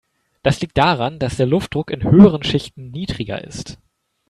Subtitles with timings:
[0.41, 3.77] Das liegt daran, dass der Luftdruck in höheren Schichten niedriger ist.